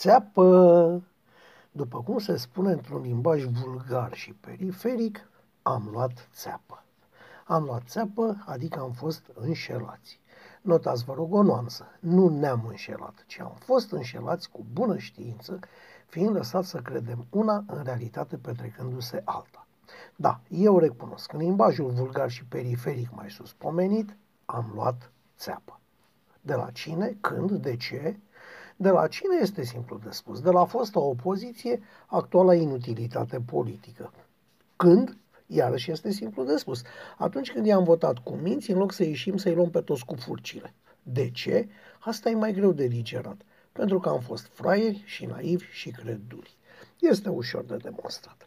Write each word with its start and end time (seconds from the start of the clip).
țeapă! 0.00 1.02
După 1.72 2.02
cum 2.02 2.18
se 2.18 2.36
spune 2.36 2.72
într-un 2.72 3.00
limbaj 3.00 3.44
vulgar 3.44 4.14
și 4.14 4.32
periferic, 4.32 5.30
am 5.62 5.88
luat 5.92 6.28
țeapă. 6.34 6.84
Am 7.44 7.64
luat 7.64 7.82
țeapă, 7.86 8.42
adică 8.46 8.80
am 8.80 8.92
fost 8.92 9.22
înșelați. 9.34 10.20
Notați, 10.62 11.04
vă 11.04 11.14
rog, 11.14 11.32
o 11.32 11.42
nuanță. 11.42 11.86
Nu 11.98 12.28
ne-am 12.28 12.64
înșelat, 12.68 13.24
ci 13.26 13.40
am 13.40 13.54
fost 13.58 13.92
înșelați 13.92 14.50
cu 14.50 14.66
bună 14.72 14.98
știință, 14.98 15.58
fiind 16.06 16.34
lăsat 16.34 16.64
să 16.64 16.78
credem 16.78 17.26
una 17.30 17.64
în 17.66 17.82
realitate 17.82 18.36
petrecându-se 18.36 19.22
alta. 19.24 19.66
Da, 20.16 20.40
eu 20.48 20.78
recunosc, 20.78 21.32
în 21.32 21.38
limbajul 21.38 21.90
vulgar 21.90 22.30
și 22.30 22.44
periferic 22.44 23.08
mai 23.14 23.30
sus 23.30 23.52
pomenit, 23.52 24.16
am 24.44 24.70
luat 24.74 25.12
țeapă. 25.38 25.80
De 26.40 26.54
la 26.54 26.70
cine, 26.70 27.16
când, 27.20 27.50
de 27.50 27.76
ce? 27.76 28.20
De 28.82 28.88
la 28.90 29.06
cine 29.06 29.36
este 29.40 29.64
simplu 29.64 30.00
de 30.04 30.10
spus? 30.10 30.40
De 30.40 30.50
la 30.50 30.64
fosta 30.64 31.00
opoziție, 31.00 31.82
actuala 32.06 32.54
inutilitate 32.54 33.40
politică. 33.40 34.12
Când? 34.76 35.16
Iarăși 35.46 35.90
este 35.90 36.10
simplu 36.10 36.44
de 36.44 36.56
spus. 36.56 36.82
Atunci 37.18 37.52
când 37.52 37.66
i-am 37.66 37.84
votat 37.84 38.18
cu 38.18 38.34
minți, 38.34 38.70
în 38.70 38.78
loc 38.78 38.92
să 38.92 39.04
ieșim 39.04 39.36
să-i 39.36 39.54
luăm 39.54 39.70
pe 39.70 39.80
toți 39.80 40.04
cu 40.04 40.14
furcile. 40.14 40.74
De 41.02 41.30
ce? 41.30 41.68
Asta 41.98 42.30
e 42.30 42.34
mai 42.34 42.52
greu 42.52 42.72
de 42.72 42.86
digerat. 42.86 43.36
Pentru 43.72 43.98
că 44.00 44.08
am 44.08 44.20
fost 44.20 44.46
fraieri 44.52 45.02
și 45.06 45.26
naivi 45.26 45.64
și 45.70 45.90
creduli. 45.90 46.56
Este 47.00 47.28
ușor 47.28 47.64
de 47.64 47.76
demonstrat. 47.76 48.46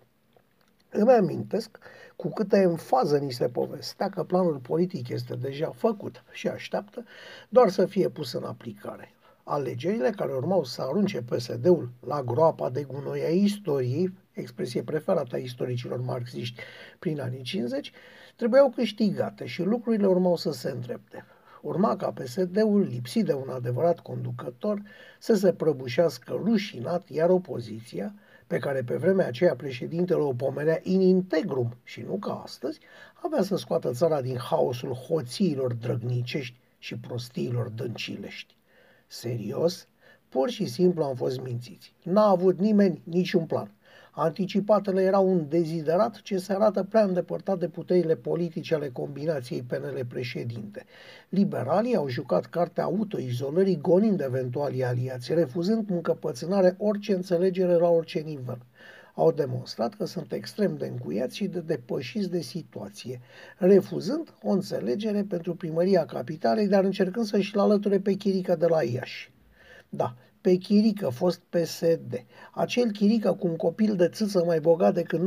Îmi 0.90 1.12
amintesc 1.12 1.78
cu 2.16 2.30
câtă 2.30 2.56
enfază 2.56 3.18
ni 3.18 3.32
se 3.32 3.50
povestea 3.50 4.10
că 4.10 4.24
planul 4.24 4.58
politic 4.58 5.10
este 5.10 5.36
deja 5.36 5.72
făcut 5.76 6.24
și 6.32 6.48
așteaptă 6.48 7.06
doar 7.50 7.70
să 7.70 7.86
fie 7.86 8.10
pus 8.10 8.34
în 8.34 8.44
aplicare. 8.44 9.14
Alegerile 9.46 10.10
care 10.10 10.34
urmau 10.34 10.64
să 10.64 10.82
arunce 10.82 11.22
PSD-ul 11.22 11.90
la 12.08 12.22
groapa 12.24 12.70
de 12.70 12.84
gunoi 12.84 13.22
a 13.22 13.30
istoriei, 13.30 14.14
expresie 14.32 14.84
preferată 14.84 15.36
a 15.36 15.40
istoricilor 15.40 16.02
marxiști 16.02 16.62
prin 17.00 17.20
anii 17.20 17.42
50, 17.42 17.92
trebuiau 18.36 18.70
câștigate 18.70 19.46
și 19.46 19.64
lucrurile 19.64 20.08
urmau 20.08 20.36
să 20.36 20.52
se 20.52 20.70
îndrepte. 20.70 21.26
Urma 21.62 21.96
ca 21.96 22.12
PSD-ul, 22.12 22.82
lipsit 22.82 23.26
de 23.26 23.34
un 23.34 23.50
adevărat 23.50 24.00
conducător, 24.00 24.82
să 25.20 25.34
se 25.34 25.54
prăbușească 25.54 26.40
rușinat, 26.44 27.10
iar 27.10 27.30
opoziția, 27.30 28.14
pe 28.48 28.58
care 28.58 28.84
pe 28.84 28.96
vremea 28.96 29.28
aceea 29.28 29.56
președintele 29.56 30.22
o 30.22 30.34
pomenea 30.34 30.80
in 30.84 31.02
integrum 31.02 31.78
și 31.84 32.02
nu 32.02 32.16
ca 32.18 32.42
astăzi, 32.44 32.80
avea 33.14 33.42
să 33.42 33.56
scoată 33.56 33.92
țara 33.92 34.22
din 34.22 34.38
haosul 34.38 34.94
hoțiilor 34.94 35.74
drăgnicești 35.74 36.60
și 36.78 36.98
prostiilor 36.98 37.68
dăncilești. 37.68 38.56
Serios? 39.14 39.88
Pur 40.30 40.50
și 40.50 40.66
simplu 40.66 41.04
am 41.04 41.16
fost 41.16 41.42
mințiți. 41.42 41.94
N-a 42.04 42.28
avut 42.28 42.60
nimeni 42.60 43.02
niciun 43.04 43.46
plan. 43.46 43.72
Anticipatele 44.12 45.02
erau 45.02 45.30
un 45.30 45.46
deziderat 45.50 46.22
ce 46.22 46.38
se 46.38 46.54
arată 46.54 46.84
prea 46.84 47.04
îndepărtat 47.04 47.60
de 47.60 47.68
puterile 47.68 48.16
politice 48.16 48.76
ale 48.76 48.90
combinației 48.90 49.62
PNL 49.62 50.06
președinte. 50.08 50.86
Liberalii 51.30 51.96
au 51.96 52.08
jucat 52.08 52.46
cartea 52.46 52.84
autoizolării 52.84 53.82
gonind 53.82 54.22
eventualii 54.22 54.84
aliați, 54.84 55.34
refuzând 55.34 55.88
cu 55.88 55.94
încăpățânare 55.94 56.76
orice 56.78 57.14
înțelegere 57.14 57.74
la 57.74 57.88
orice 57.90 58.20
nivel 58.20 58.58
au 59.14 59.32
demonstrat 59.32 59.94
că 59.94 60.06
sunt 60.06 60.32
extrem 60.32 60.76
de 60.78 60.86
încuiați 60.86 61.36
și 61.36 61.48
de 61.48 61.60
depășiți 61.60 62.30
de 62.30 62.42
situație, 62.42 63.22
refuzând 63.58 64.34
o 64.42 64.50
înțelegere 64.50 65.24
pentru 65.24 65.56
primăria 65.56 66.06
capitalei, 66.06 66.68
dar 66.68 66.84
încercând 66.84 67.26
să-și-l 67.26 67.60
alăture 67.60 68.00
pe 68.00 68.14
Chirică 68.14 68.56
de 68.56 68.66
la 68.68 68.84
Iași. 68.84 69.32
Da, 69.90 70.16
pe 70.42 70.56
Chirică, 70.56 71.10
fost 71.10 71.40
PSD. 71.50 72.26
Acel 72.52 72.92
Chirică 72.92 73.34
cu 73.34 73.48
un 73.48 73.56
copil 73.56 73.96
de 73.96 74.08
țâță 74.08 74.44
mai 74.46 74.60
bogat 74.60 74.94
decât 74.94 75.20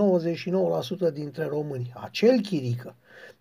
99% 1.11 1.13
dintre 1.13 1.45
români. 1.45 1.93
Acel 1.95 2.41
Chirică. 2.41 2.95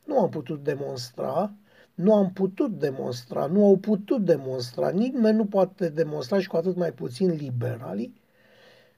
Nu 0.03 0.19
am 0.19 0.29
putut 0.29 0.63
demonstra, 0.63 1.53
nu 1.93 2.15
am 2.15 2.31
putut 2.31 2.79
demonstra, 2.79 3.45
nu 3.45 3.65
au 3.65 3.77
putut 3.77 4.25
demonstra, 4.25 4.89
nimeni 4.89 5.37
nu 5.37 5.45
poate 5.45 5.89
demonstra 5.89 6.39
și 6.39 6.47
cu 6.47 6.55
atât 6.57 6.75
mai 6.75 6.91
puțin 6.91 7.29
liberalii, 7.29 8.13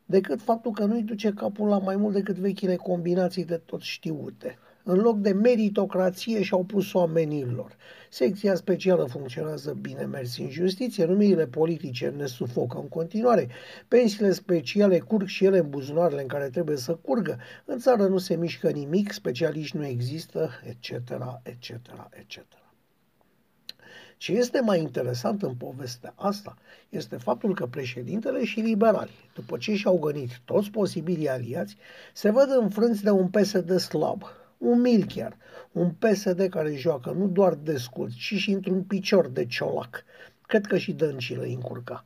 decât 0.09 0.41
faptul 0.41 0.71
că 0.71 0.85
nu-i 0.85 1.01
duce 1.01 1.33
capul 1.33 1.67
la 1.67 1.77
mai 1.77 1.95
mult 1.95 2.13
decât 2.13 2.35
vechile 2.35 2.75
combinații 2.75 3.45
de 3.45 3.61
tot 3.65 3.81
știute. 3.81 4.57
În 4.83 4.97
loc 4.97 5.17
de 5.17 5.31
meritocrație 5.31 6.43
și-au 6.43 6.63
pus 6.63 6.93
oamenilor. 6.93 7.75
Secția 8.09 8.55
specială 8.55 9.03
funcționează 9.03 9.77
bine, 9.81 10.03
mersi 10.03 10.41
în 10.41 10.49
justiție, 10.49 11.05
numirile 11.05 11.47
politice 11.47 12.13
ne 12.17 12.25
sufocă 12.25 12.77
în 12.77 12.87
continuare, 12.87 13.47
pensiile 13.87 14.31
speciale 14.31 14.99
curg 14.99 15.27
și 15.27 15.45
ele 15.45 15.57
în 15.57 15.69
buzunarele 15.69 16.21
în 16.21 16.27
care 16.27 16.49
trebuie 16.49 16.77
să 16.77 16.95
curgă, 16.95 17.37
în 17.65 17.79
țară 17.79 18.07
nu 18.07 18.17
se 18.17 18.35
mișcă 18.35 18.69
nimic, 18.69 19.11
specialiști 19.11 19.77
nu 19.77 19.85
există, 19.85 20.49
etc., 20.63 20.89
etc., 21.43 21.69
etc. 22.09 22.66
Ce 24.17 24.31
este 24.31 24.59
mai 24.61 24.79
interesant 24.79 25.43
în 25.43 25.55
povestea 25.55 26.13
asta 26.15 26.57
este 26.89 27.17
faptul 27.17 27.55
că 27.55 27.65
președintele 27.65 28.45
și 28.45 28.59
liberali, 28.59 29.11
după 29.33 29.57
ce 29.57 29.75
și-au 29.75 29.97
gănit 29.99 30.41
toți 30.45 30.69
posibilii 30.69 31.29
aliați, 31.29 31.77
se 32.13 32.29
văd 32.29 32.47
înfrânți 32.59 33.03
de 33.03 33.09
un 33.09 33.27
PSD 33.27 33.77
slab, 33.79 34.23
umil 34.57 35.05
chiar, 35.05 35.37
un 35.71 35.89
PSD 35.89 36.47
care 36.49 36.75
joacă 36.75 37.11
nu 37.11 37.27
doar 37.27 37.53
de 37.53 37.77
scurt, 37.77 38.11
ci 38.11 38.33
și 38.33 38.51
într-un 38.51 38.83
picior 38.83 39.27
de 39.27 39.45
ciolac. 39.45 40.03
Cred 40.47 40.65
că 40.65 40.77
și 40.77 40.91
dăncile 40.91 41.47
încurca. 41.47 42.05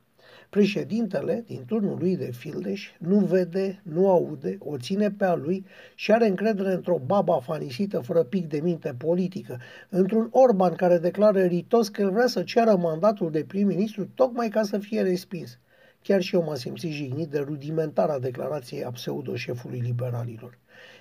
Președintele, 0.58 1.44
din 1.46 1.64
turnul 1.66 1.98
lui 1.98 2.16
de 2.16 2.30
fildeș, 2.30 2.90
nu 2.98 3.18
vede, 3.18 3.80
nu 3.82 4.10
aude, 4.10 4.56
o 4.60 4.78
ține 4.78 5.10
pe 5.10 5.24
a 5.24 5.34
lui 5.34 5.64
și 5.94 6.12
are 6.12 6.26
încredere 6.26 6.72
într-o 6.72 6.98
baba 7.06 7.40
fanisită 7.40 8.00
fără 8.00 8.22
pic 8.22 8.48
de 8.48 8.60
minte 8.60 8.94
politică, 8.98 9.60
într-un 9.88 10.28
Orban 10.30 10.74
care 10.74 10.98
declară 10.98 11.42
ritos 11.42 11.88
că 11.88 12.02
el 12.02 12.10
vrea 12.10 12.26
să 12.26 12.42
ceară 12.42 12.76
mandatul 12.76 13.30
de 13.30 13.44
prim-ministru 13.44 14.08
tocmai 14.14 14.48
ca 14.48 14.62
să 14.62 14.78
fie 14.78 15.02
respins. 15.02 15.58
Chiar 16.02 16.20
și 16.20 16.34
eu 16.34 16.42
m-am 16.42 16.54
simțit 16.54 16.90
jignit 16.90 17.28
de 17.28 17.38
rudimentara 17.38 18.18
declarației 18.18 18.84
a 18.84 18.90
pseudo-șefului 18.90 19.78
liberalilor. 19.78 20.58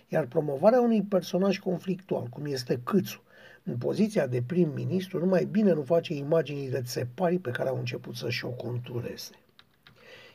Iar 0.07 0.25
promovarea 0.25 0.81
unui 0.81 1.01
personaj 1.01 1.59
conflictual, 1.59 2.28
cum 2.29 2.45
este 2.45 2.79
Câțu, 2.84 3.23
în 3.63 3.77
poziția 3.77 4.27
de 4.27 4.44
prim-ministru, 4.47 5.19
numai 5.19 5.45
bine 5.45 5.73
nu 5.73 5.81
face 5.81 6.13
imaginii 6.13 6.69
de 6.69 6.81
țepari 6.81 7.38
pe 7.38 7.51
care 7.51 7.69
au 7.69 7.77
început 7.77 8.16
să-și 8.16 8.45
o 8.45 8.49
contureze. 8.49 9.31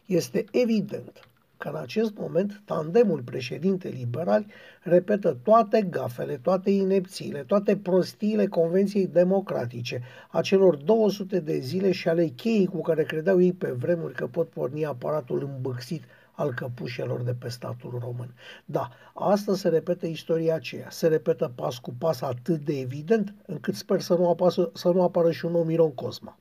Este 0.06 0.44
evident 0.50 1.28
că 1.56 1.68
în 1.68 1.76
acest 1.76 2.16
moment 2.16 2.62
tandemul 2.64 3.22
președinte 3.22 3.88
liberali 3.88 4.46
repetă 4.82 5.38
toate 5.42 5.82
gafele, 5.82 6.36
toate 6.36 6.70
inepțiile, 6.70 7.42
toate 7.42 7.76
prostiile 7.76 8.46
Convenției 8.46 9.06
Democratice, 9.06 10.02
a 10.30 10.40
celor 10.40 10.76
200 10.76 11.40
de 11.40 11.58
zile 11.58 11.92
și 11.92 12.08
ale 12.08 12.26
cheii 12.26 12.66
cu 12.66 12.80
care 12.80 13.04
credeau 13.04 13.40
ei 13.40 13.52
pe 13.52 13.70
vremuri 13.70 14.14
că 14.14 14.26
pot 14.26 14.48
porni 14.48 14.84
aparatul 14.84 15.50
îmbâxit 15.54 16.04
al 16.36 16.54
căpușelor 16.54 17.22
de 17.22 17.34
pe 17.34 17.48
statul 17.48 17.98
român. 18.00 18.34
Da, 18.64 18.88
asta 19.14 19.54
se 19.54 19.68
repetă 19.68 20.06
istoria 20.06 20.54
aceea, 20.54 20.90
se 20.90 21.08
repetă 21.08 21.52
pas 21.54 21.78
cu 21.78 21.94
pas 21.98 22.20
atât 22.20 22.64
de 22.64 22.78
evident 22.78 23.34
încât 23.46 23.74
sper 23.74 24.00
să 24.00 24.14
nu, 24.14 24.28
apasă, 24.28 24.70
să 24.74 24.88
nu 24.88 25.02
apară 25.02 25.30
și 25.30 25.44
un 25.44 25.54
om 25.54 25.66
Miron 25.66 25.94
Cosma. 25.94 26.38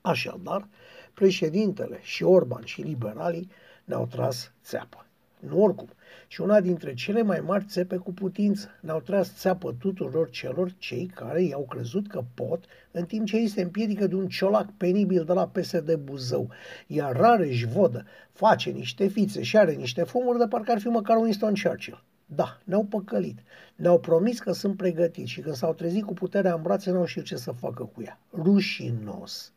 Așadar, 0.00 0.68
președintele 1.14 1.98
și 2.02 2.22
Orban 2.22 2.64
și 2.64 2.82
liberalii 2.82 3.50
ne-au 3.84 4.06
tras 4.06 4.52
țeapă. 4.64 5.06
Nu 5.48 5.62
oricum, 5.62 5.88
și 6.28 6.40
una 6.40 6.60
dintre 6.60 6.94
cele 6.94 7.22
mai 7.22 7.40
mari 7.40 7.64
țepe 7.64 7.96
cu 7.96 8.12
putință. 8.12 8.68
Ne-au 8.80 9.00
tras 9.00 9.34
țeapă 9.34 9.74
tuturor 9.78 10.30
celor 10.30 10.74
cei 10.78 11.06
care 11.14 11.42
i-au 11.42 11.66
crezut 11.70 12.08
că 12.08 12.24
pot, 12.34 12.64
în 12.90 13.04
timp 13.04 13.26
ce 13.26 13.36
ei 13.36 13.48
se 13.48 13.62
împiedică 13.62 14.06
de 14.06 14.14
un 14.14 14.28
ciolac 14.28 14.70
penibil 14.76 15.24
de 15.24 15.32
la 15.32 15.48
PSD 15.48 15.94
Buzău. 15.94 16.50
Iar 16.86 17.16
Rareș 17.16 17.62
Vodă 17.62 18.04
face 18.32 18.70
niște 18.70 19.06
fițe 19.06 19.42
și 19.42 19.56
are 19.56 19.72
niște 19.72 20.02
fumuri 20.02 20.38
de 20.38 20.46
parcă 20.48 20.70
ar 20.70 20.80
fi 20.80 20.88
măcar 20.88 21.16
Winston 21.16 21.54
Churchill. 21.62 22.04
Da, 22.26 22.60
ne-au 22.64 22.84
păcălit. 22.84 23.38
Ne-au 23.76 24.00
promis 24.00 24.38
că 24.38 24.52
sunt 24.52 24.76
pregătiți 24.76 25.30
și 25.30 25.40
când 25.40 25.54
s-au 25.54 25.72
trezit 25.74 26.04
cu 26.04 26.12
puterea 26.12 26.54
în 26.54 26.62
brațe, 26.62 26.90
n-au 26.90 27.04
știut 27.04 27.24
ce 27.24 27.36
să 27.36 27.52
facă 27.52 27.90
cu 27.94 28.02
ea. 28.02 28.18
Rușinos. 28.32 29.53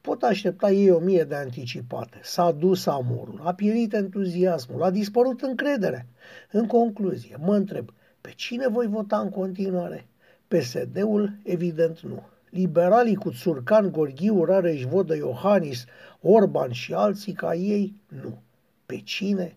Pot 0.00 0.22
aștepta 0.22 0.70
ei 0.70 0.90
o 0.90 0.98
mie 0.98 1.24
de 1.24 1.34
anticipate. 1.34 2.20
S-a 2.22 2.52
dus 2.52 2.86
amorul, 2.86 3.40
a 3.44 3.54
pierit 3.54 3.92
entuziasmul, 3.92 4.82
a 4.82 4.90
dispărut 4.90 5.40
încrederea. 5.42 6.06
În 6.50 6.66
concluzie, 6.66 7.36
mă 7.40 7.54
întreb, 7.54 7.92
pe 8.20 8.32
cine 8.36 8.68
voi 8.68 8.86
vota 8.86 9.18
în 9.18 9.30
continuare? 9.30 10.06
PSD-ul, 10.48 11.32
evident, 11.44 12.00
nu. 12.00 12.22
Liberalii 12.50 13.14
cu 13.14 13.30
Țurcan, 13.30 13.90
Gorghiu, 13.90 14.44
Rareș, 14.44 14.82
Vodă, 14.82 15.16
Iohannis, 15.16 15.84
Orban 16.20 16.72
și 16.72 16.94
alții 16.94 17.32
ca 17.32 17.54
ei, 17.54 18.00
nu. 18.22 18.42
Pe 18.86 18.96
cine? 18.96 19.56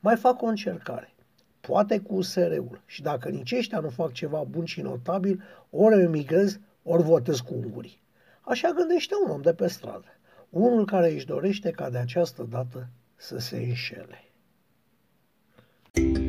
Mai 0.00 0.16
fac 0.16 0.42
o 0.42 0.46
încercare. 0.46 1.14
Poate 1.60 1.98
cu 2.00 2.14
USR-ul. 2.14 2.80
Și 2.86 3.02
dacă 3.02 3.28
nici 3.28 3.52
ăștia 3.52 3.78
nu 3.78 3.88
fac 3.88 4.12
ceva 4.12 4.44
bun 4.50 4.64
și 4.64 4.80
notabil, 4.80 5.42
ori 5.70 6.00
emigrez, 6.00 6.58
ori 6.82 7.02
votez 7.02 7.38
cu 7.38 7.54
ungurii. 7.54 8.02
Așa 8.44 8.70
gândește 8.70 9.14
un 9.24 9.30
om 9.30 9.40
de 9.40 9.54
pe 9.54 9.66
stradă, 9.66 10.18
unul 10.50 10.86
care 10.86 11.12
își 11.12 11.26
dorește 11.26 11.70
ca 11.70 11.90
de 11.90 11.98
această 11.98 12.42
dată 12.42 12.88
să 13.16 13.38
se 13.38 13.56
înșele. 13.56 14.18
thank 15.92 16.16
you 16.16 16.23